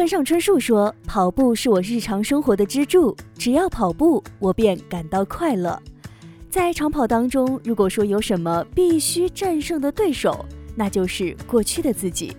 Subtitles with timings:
[0.00, 5.78] 村上春树说：“跑步是我日常生活的支柱，只要跑步，我便感到快乐。”
[6.48, 10.42] 在长跑当中，如果说有什么必须战胜的对手，
[10.74, 12.34] 那就是过去的自己。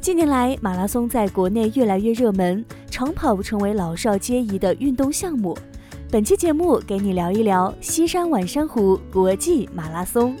[0.00, 5.58] 近年来，马拉松在国内越来越热门，长跑成为老少皆宜的运动项目。
[6.08, 10.36] 本期节目给你聊一聊西山晚山湖国际马拉松。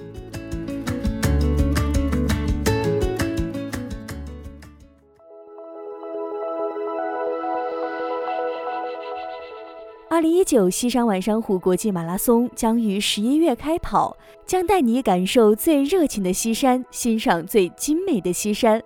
[10.22, 18.80] 零一九西山晚山湖国际马拉松将于十一月开跑，将带你感受最热情的西山，欣赏最精美的西山。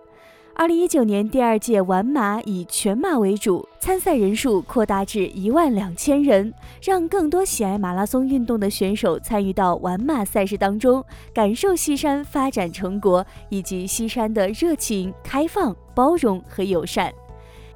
[0.54, 17.12] 二零一九年第二届完马以全马为主，参赛人数扩大至一万两千人，让更多喜爱马拉松运动的选手参与到完马赛事当中，感受西山发展成果以及西山的热情、开放、包容和友善。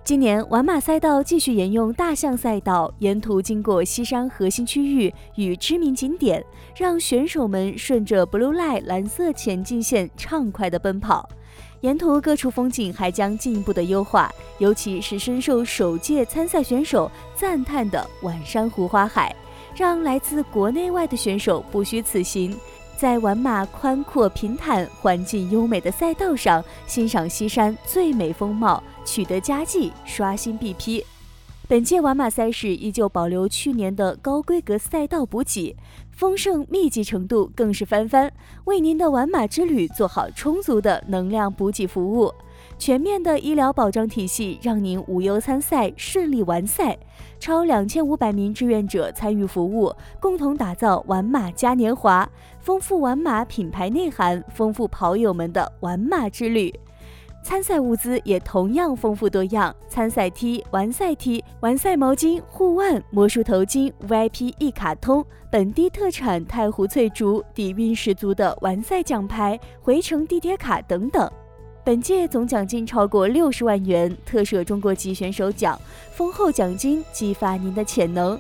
[0.03, 6.45] 今年完马赛道继续沿用大象赛道，沿途经过西山核心区域与知名景点，
[6.75, 11.29] 让选手们顺着 Blue Line 蓝色前进线畅快地奔跑。
[11.83, 19.35] 沿途各处风景还将进一步的优化，尤其是深受首届参赛选手赞叹的晚山湖花海，
[19.77, 22.57] 让来自国内外的选手不虚此行，
[23.01, 31.03] 在完马宽阔平坦、环境优美的赛道上欣赏西山最美风貌，取得佳绩，刷新 BP。
[31.71, 35.77] 本届完马赛事依旧保留去年的高规格赛道补给，
[36.11, 38.33] 丰盛密集程度更是翻番，
[38.65, 42.35] 为您的完马之旅做好充足的能量补给服务。
[42.77, 46.99] 全面的医疗保障体系让您无忧参赛，顺利完赛。
[47.39, 56.75] 超两千五百名志愿者参与服务，共同打造完马嘉年华，丰富完马品牌内涵，丰富跑友们的完马之旅。
[57.43, 71.29] 参赛物资也同样丰富多样，参赛 T、完赛 T、完赛毛巾、护腕、魔术头巾、VIP 一卡通、本地特产太湖翠竹、底蕴十足的完赛奖牌、回程地铁卡等等。
[71.83, 75.81] 本届总奖金超过六十万元，特设中国籍选手奖，
[76.13, 78.39] 丰厚奖金激发您的潜能。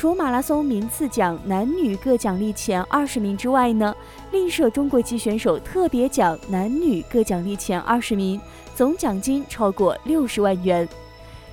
[0.00, 3.94] 除马拉松名次奖男女各奖励前二十名之外呢，
[4.32, 8.40] 另设中国籍选手特别奖男女各奖励前二十名，
[8.74, 10.88] 总奖金超过六十万元。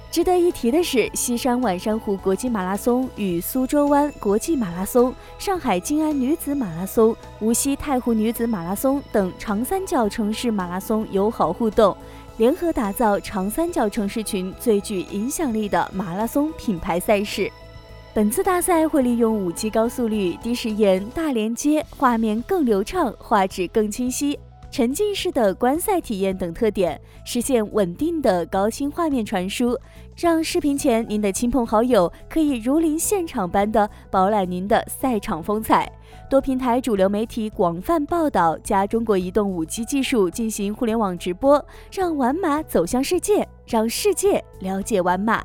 [0.09, 11.93] 值得一提的是，西山晚山湖国际马拉松与苏州湾国际马拉松、上海静安女子马拉松、无锡太湖女子马拉松等长三角城市马拉松友好互动，
[12.37, 17.51] 联合打造长三角城市群最具影响力的马拉松品牌赛事。
[18.17, 24.39] 本次大赛会利用五 G 高速率、低时延、大连接，画面更流畅，画质更清晰，
[24.71, 29.77] 沉浸式的观赛体验等特点，实现稳定的高清画面传输，
[30.15, 35.87] 让视频前您的亲朋好友可以如临现场般的饱览您的赛场风采。
[36.27, 45.43] 多平台主流媒体广泛报道，加中国移动五 G 技术进行互联网直播，让完马走向世界，让世界了解完马。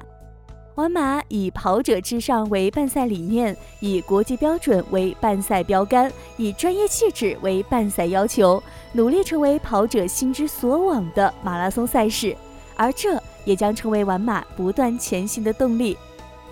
[0.76, 8.62] 完马以跑者至上为办赛理念，以国际标准为办赛标杆，以专业气质为办赛要求，
[8.92, 12.34] 努力成为跑者心之所往的马拉松赛事。
[12.74, 15.96] 而这也将成为完马不断前行的动力。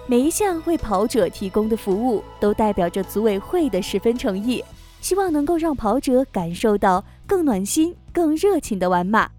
[0.07, 4.63] 每一项为跑者提供的服务，都代表着组委会的十分诚意，
[5.01, 9.31] 希望能够让跑者感受到更暖心、更热情的完马。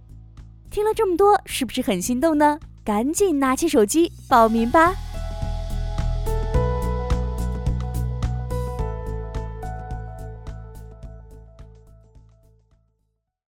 [0.72, 2.60] 听了这么多，是不是很心动呢？
[2.84, 4.94] 赶紧拿起手机报名吧！